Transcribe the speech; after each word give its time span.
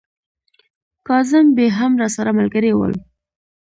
کاظم 1.07 1.45
بې 1.55 1.67
هم 1.77 1.91
راسره 2.01 2.31
ملګري 2.39 2.71
ول. 2.75 2.93